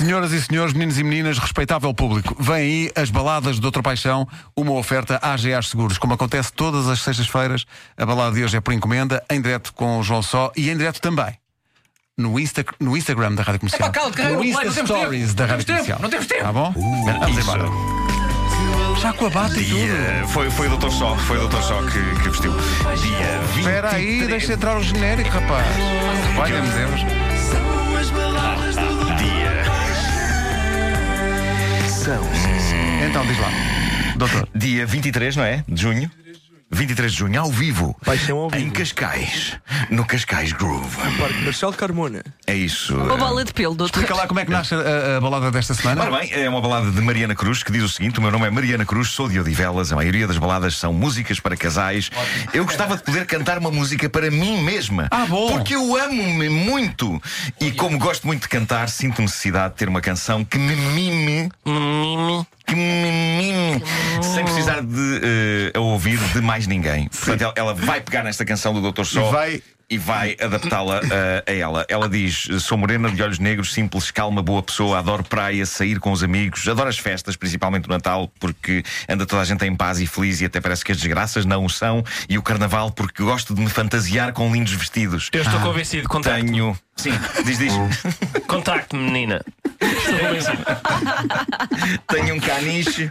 [0.00, 4.26] Senhoras e senhores, meninos e meninas, respeitável público, vem aí as baladas de outra paixão,
[4.56, 5.98] uma oferta AGA Seguros.
[5.98, 7.66] Como acontece todas as sextas-feiras,
[7.98, 10.76] a balada de hoje é por encomenda, em direto com o João Só e em
[10.78, 11.36] direto também
[12.16, 13.90] no, Insta, no Instagram da Rádio Comercial.
[13.90, 15.98] Epá, cala, caralho, no Insta Stories da Rádio Comercial.
[16.00, 16.44] não temos tempo.
[16.44, 16.72] Tá bom?
[16.72, 17.40] Vamos isso.
[17.40, 17.64] embora.
[19.02, 20.28] Já com a bata e tudo.
[20.28, 20.90] Foi, foi o Dr.
[20.90, 21.60] Só, foi o Dr.
[21.60, 22.52] Só que, que vestiu.
[22.52, 23.58] Dia 23.
[23.58, 25.66] Espera aí, deixa entrar o genérico, rapaz.
[26.36, 27.00] Valha-me Deus.
[29.18, 29.69] Dia.
[33.08, 33.48] Então, diz lá.
[34.16, 34.48] Doutor.
[34.54, 35.64] Dia 23, não é?
[35.68, 36.10] De junho.
[36.70, 37.96] 23 de junho, ao vivo.
[38.04, 38.64] Paixão ao vivo.
[38.64, 39.58] Em Cascais.
[39.90, 40.96] No Cascais Groove.
[41.18, 42.22] Parque Marcelo Carmona.
[42.46, 42.96] É isso.
[42.96, 44.00] Uma bola de pelo, doutor.
[44.00, 46.02] Explica lá como é que nasce a, a balada desta semana.
[46.02, 48.46] Ora bem, é uma balada de Mariana Cruz que diz o seguinte: O meu nome
[48.46, 49.92] é Mariana Cruz, sou de Odivelas.
[49.92, 52.10] A maioria das baladas são músicas para casais.
[52.54, 55.08] Eu gostava de poder cantar uma música para mim mesma.
[55.10, 55.48] Ah, bom.
[55.48, 57.20] Porque eu amo-me muito.
[57.60, 61.50] E como gosto muito de cantar, sinto necessidade de ter uma canção que me mime.
[62.70, 64.22] Que.
[64.22, 67.08] Sem precisar de a ouvir de mais ninguém.
[67.08, 69.04] Portanto, ela, ela vai pegar nesta canção do Dr.
[69.04, 71.86] Só E vai- e vai adaptá-la eh, a ela.
[71.88, 76.12] Ela diz: Sou morena, de olhos negros, simples, calma, boa pessoa, adoro praia, sair com
[76.12, 80.00] os amigos, adoro as festas, principalmente o Natal, porque anda toda a gente em paz
[80.00, 83.20] e feliz e até parece que as desgraças não o são, e o Carnaval, porque
[83.24, 85.28] gosto de me fantasiar com lindos vestidos.
[85.32, 86.08] Eu estou convencido.
[86.08, 86.50] Contacte-me.
[86.52, 86.78] Tenho.
[86.96, 87.10] Sim,
[87.44, 87.72] diz, diz.
[88.46, 89.42] Contacte-me, menina.
[92.08, 93.10] Tenho um caniche,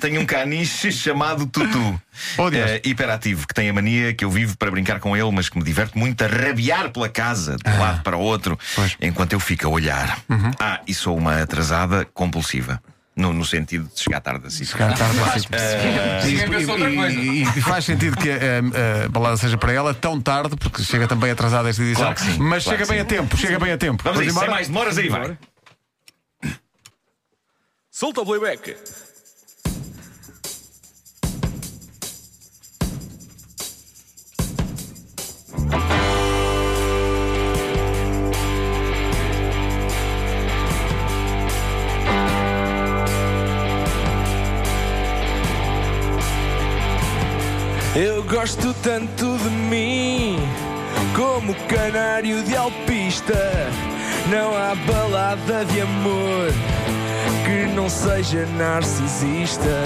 [0.00, 2.00] tenho um caniche chamado Tutu.
[2.38, 2.70] Oh, Deus.
[2.70, 5.58] Eh, hiperativo, que tem a mania que eu vivo para brincar com ele, mas que
[5.58, 8.96] me diverte muito a rabiar pela casa, de um lado para o outro, Pois.
[9.00, 10.18] enquanto eu fico a olhar.
[10.60, 12.80] Ah, e sou uma atrasada compulsiva.
[13.16, 14.64] No, no sentido de chegar tarde assim.
[14.64, 15.46] Chegar tarde assim.
[16.26, 17.14] E- outra e-.
[17.14, 21.06] E, e faz sentido que a, a balada seja para ela tão tarde, porque chega
[21.06, 22.12] também atrasada esta edição.
[22.12, 23.02] Claro sim, Mas claro chega bem sim.
[23.02, 24.02] a tempo, chega bem a tempo.
[24.02, 24.50] Vamos a isso, sem embora?
[24.56, 25.38] mais demoras aí, vai.
[28.04, 28.76] Solta o playback.
[47.96, 50.36] Eu gosto tanto de mim
[51.16, 53.32] como canário de alpista.
[54.30, 56.52] Não há balada de amor
[57.44, 59.84] que não seja narcisista.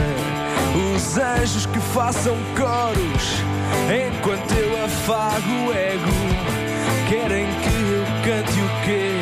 [0.95, 3.43] Os anjos que façam coros
[3.89, 6.49] enquanto eu afago o ego.
[7.09, 9.13] Querem que eu cante o quê?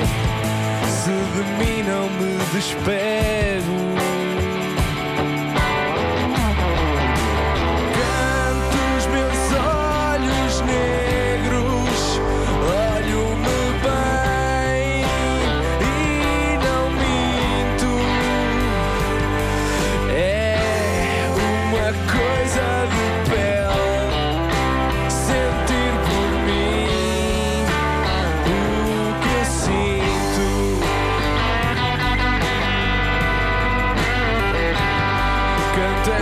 [0.88, 4.15] Se de mim não me despego.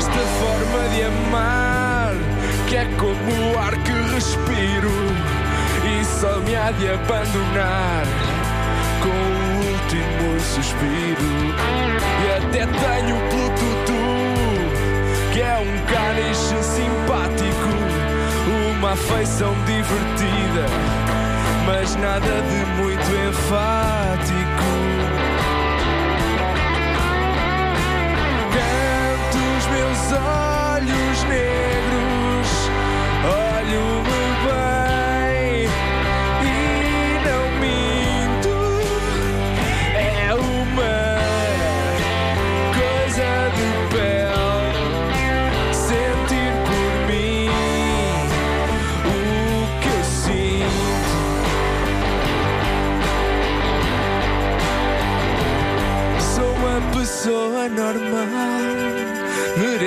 [0.04, 2.12] Esta forma de amar
[2.68, 4.90] que é como o ar que respiro
[5.82, 8.04] e só me há de abandonar
[9.02, 11.54] com o último suspiro.
[12.22, 14.04] E até tenho pelo tutu
[15.32, 17.72] que é um caniche simpático,
[18.76, 20.66] uma afeição divertida,
[21.66, 25.23] mas nada de muito enfático.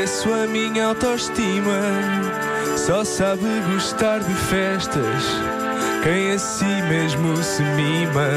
[0.07, 1.81] Mereço a minha autoestima.
[2.77, 5.23] Só sabe gostar de festas,
[6.01, 8.29] quem a si mesmo se mima.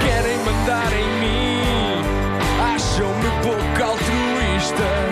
[0.00, 2.02] Querem mandar em mim,
[2.74, 5.07] acham-me pouco altruísta.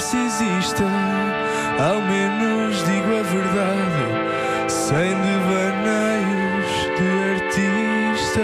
[0.00, 0.84] Seja narcisista,
[1.78, 6.66] ao menos digo a verdade, sem devaneios
[6.96, 8.40] de artista.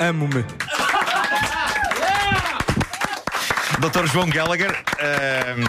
[0.00, 0.44] Amo-me.
[3.80, 4.06] Dr.
[4.06, 4.82] João Gallagher.
[4.98, 5.64] ehm,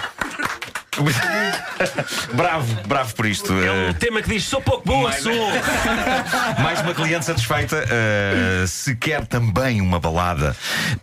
[2.33, 3.51] bravo, bravo por isto.
[3.53, 5.33] É eh, um tema que diz: sou pouco boa, Mas- sou.
[6.61, 7.83] Mais uma cliente satisfeita.
[7.85, 10.55] Uh, se quer também uma balada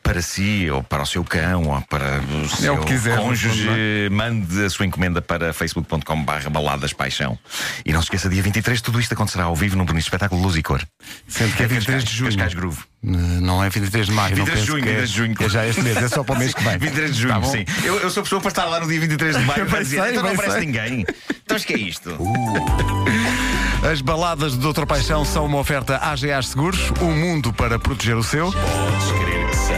[0.02, 3.68] para si, ou para o seu cão, ou para o seu É que quiser, cônjuge,
[3.68, 4.08] é?
[4.10, 7.38] mande a sua encomenda para facebook.com/barra baladas paixão.
[7.84, 10.56] E não se esqueça, dia 23, tudo isto acontecerá ao vivo num bonito espetáculo Luz
[10.56, 10.82] e Cor.
[11.28, 12.30] Sendo que é Em 23 de junho.
[12.30, 12.91] Cascais Groove.
[13.04, 14.36] Eh, Não é 23 de maio.
[14.36, 15.34] não 23 de penso junho, que é- 23 de junho.
[15.40, 16.78] É já este mês, é só para o mês que vem.
[16.78, 17.64] 23 de junho, Tá sim.
[17.84, 20.10] Eu, eu sou pessoa para estar lá no dia 23 de maio para dizer, sei,
[20.12, 20.66] então não aparece sei.
[20.66, 21.00] ninguém.
[21.00, 21.16] Então,
[21.50, 22.16] mas que é isto?
[23.90, 28.22] As baladas de Doutor Paixão são uma oferta AGA Seguros, um mundo para proteger o
[28.22, 28.52] seu.
[28.52, 29.74] Podes querer que são.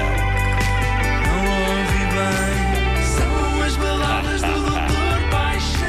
[1.24, 1.46] Não
[1.78, 3.02] ouvi bem.
[3.16, 5.88] São as baladas do Doutor Paixão.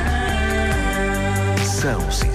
[1.81, 2.33] São, sim,